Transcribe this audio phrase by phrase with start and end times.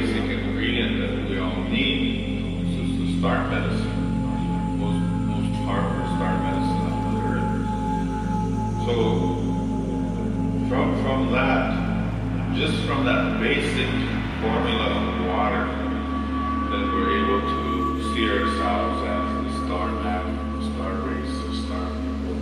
[0.00, 2.66] basic ingredient that we all need.
[2.66, 7.56] This is the star medicine, most, most powerful star medicine on the earth.
[8.84, 8.94] So,
[10.68, 11.64] from, from that,
[12.58, 13.88] just from that basic
[14.44, 20.26] formula of water, that we're able to see ourselves as the star map,
[20.60, 22.36] the star race, the star people.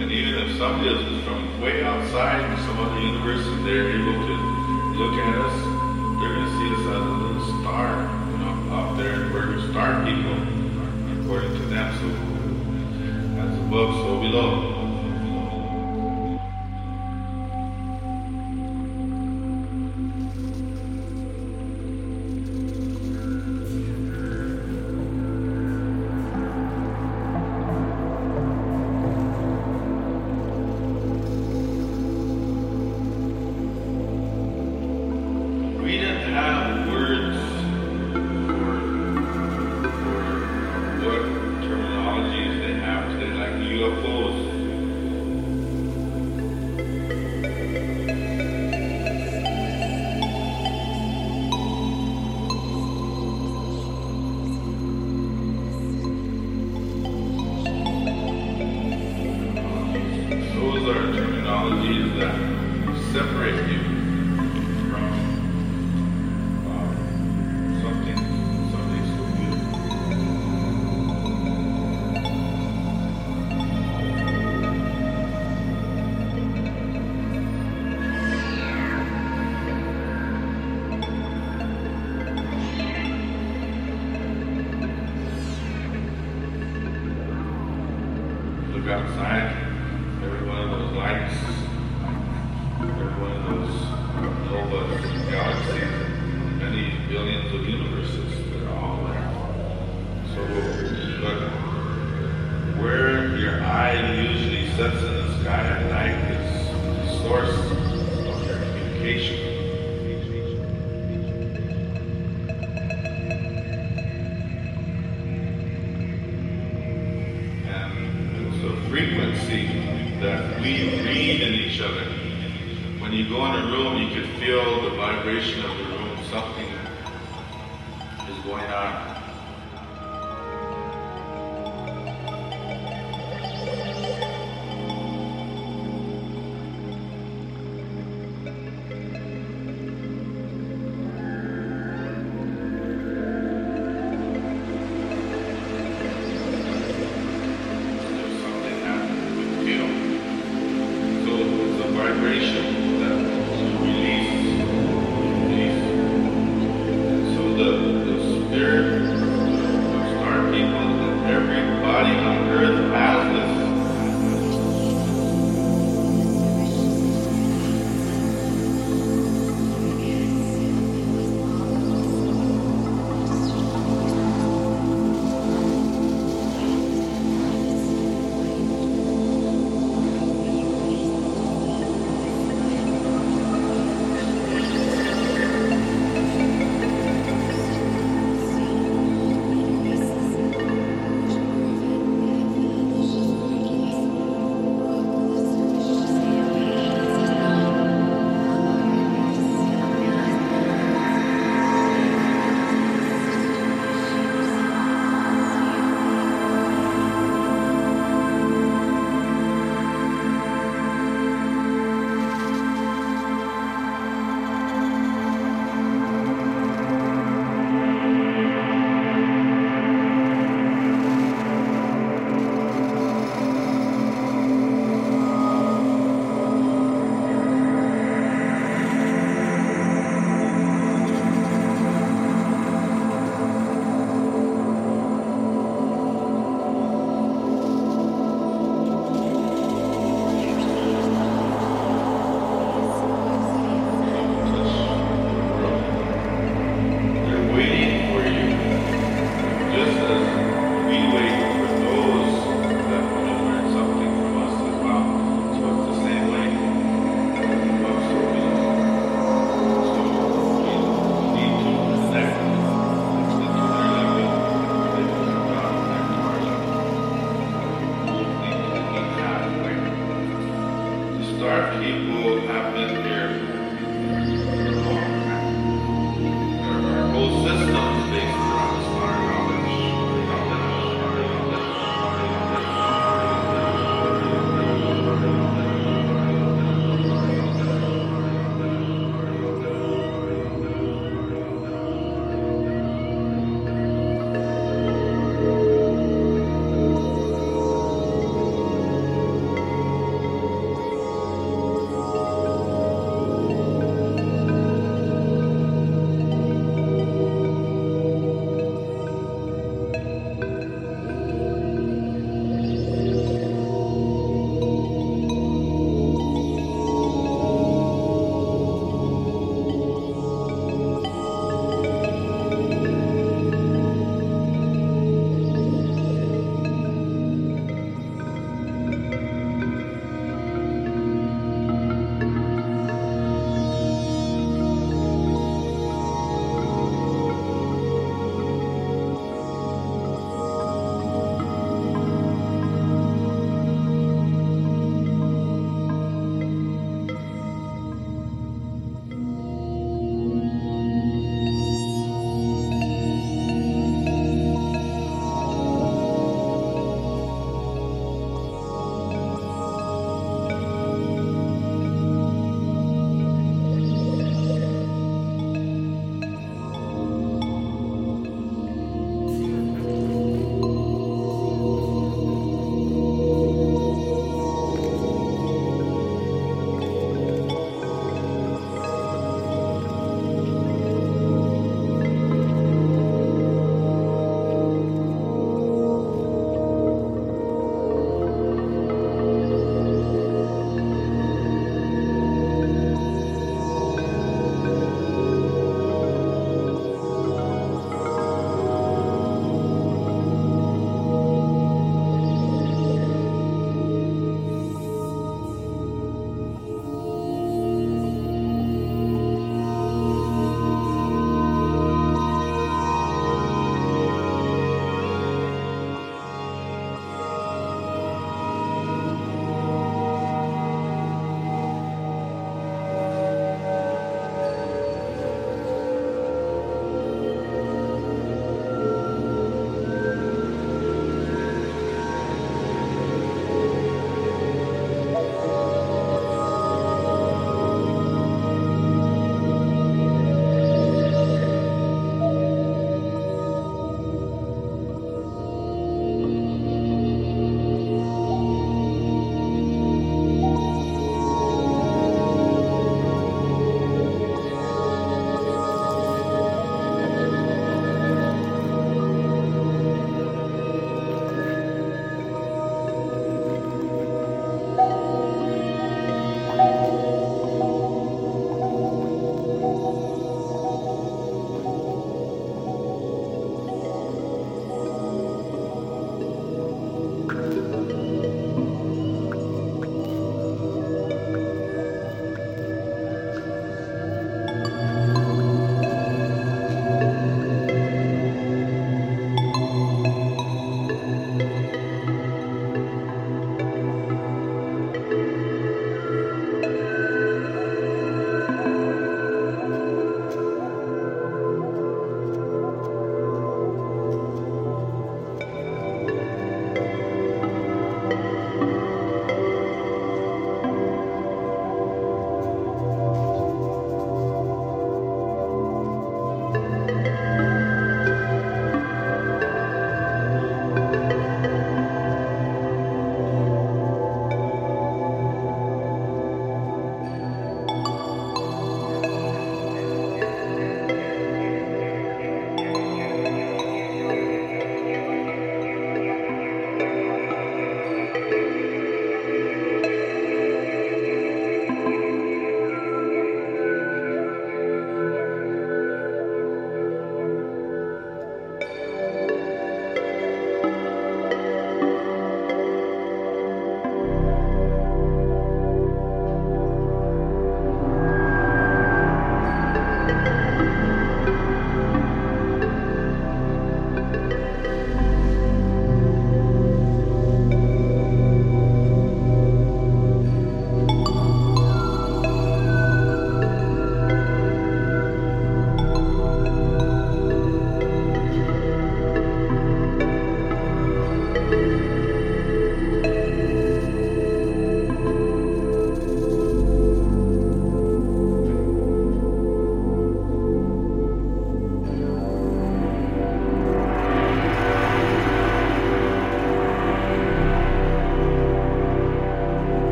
[0.00, 4.36] And even if somebody is from way outside some other universe and they're able to
[4.96, 5.55] look at us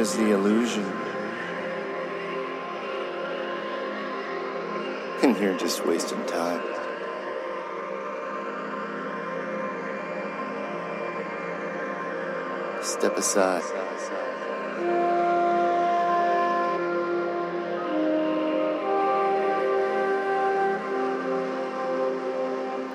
[0.00, 0.84] is the illusion.
[5.22, 6.62] And you're just wasting time.
[12.82, 13.62] Step aside.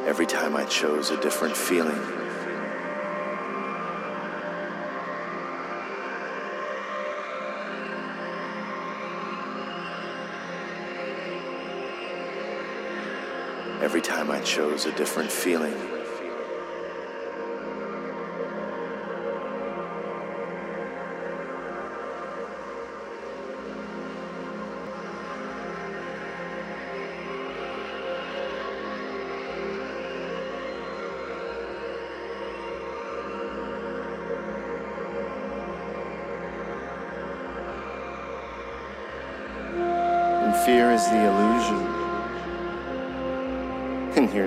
[0.07, 2.04] Every time I chose a different feeling.
[14.45, 15.84] Chose a different feeling.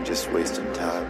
[0.08, 1.06] Just wasting time.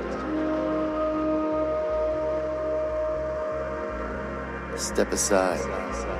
[4.76, 6.17] Step aside.